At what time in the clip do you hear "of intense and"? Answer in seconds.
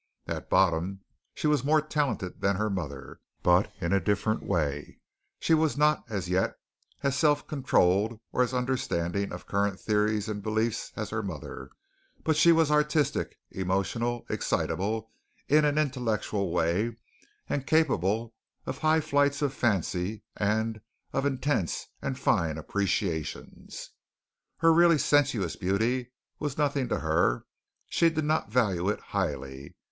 21.13-22.17